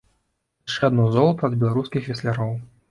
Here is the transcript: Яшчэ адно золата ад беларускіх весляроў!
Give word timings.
Яшчэ 0.69 0.81
адно 0.89 1.05
золата 1.19 1.43
ад 1.51 1.59
беларускіх 1.65 2.13
весляроў! 2.13 2.51